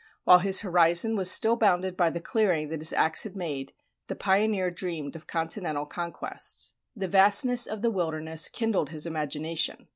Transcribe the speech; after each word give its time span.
While 0.23 0.39
his 0.39 0.61
horizon 0.61 1.15
was 1.15 1.29
still 1.29 1.55
bounded 1.55 1.95
by 1.95 2.09
the 2.09 2.19
clearing 2.19 2.69
that 2.69 2.79
his 2.81 2.91
ax 2.91 3.21
had 3.21 3.37
made, 3.37 3.71
the 4.07 4.15
pioneer 4.15 4.71
dreamed 4.71 5.15
of 5.15 5.27
continental 5.27 5.85
conquests. 5.85 6.73
The 6.95 7.07
vastness 7.07 7.67
of 7.67 7.83
the 7.83 7.91
wilderness 7.91 8.49
kindled 8.49 8.89
his 8.89 9.05
imagination. 9.05 9.89